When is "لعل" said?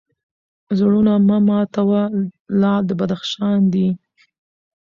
2.61-2.83